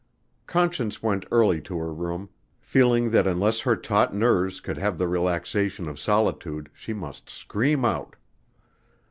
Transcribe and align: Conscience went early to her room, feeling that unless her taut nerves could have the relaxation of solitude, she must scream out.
Conscience 0.47 1.03
went 1.03 1.27
early 1.31 1.61
to 1.61 1.77
her 1.77 1.93
room, 1.93 2.29
feeling 2.59 3.11
that 3.11 3.27
unless 3.27 3.59
her 3.59 3.75
taut 3.75 4.15
nerves 4.15 4.59
could 4.59 4.79
have 4.79 4.97
the 4.97 5.07
relaxation 5.07 5.87
of 5.87 5.99
solitude, 5.99 6.71
she 6.73 6.91
must 6.91 7.29
scream 7.29 7.85
out. 7.85 8.15